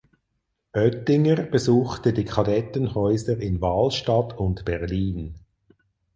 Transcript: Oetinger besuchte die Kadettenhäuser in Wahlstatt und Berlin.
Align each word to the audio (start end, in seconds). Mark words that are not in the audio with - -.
Oetinger 0.73 1.43
besuchte 1.43 2.11
die 2.11 2.25
Kadettenhäuser 2.25 3.37
in 3.37 3.61
Wahlstatt 3.61 4.35
und 4.35 4.65
Berlin. 4.65 5.35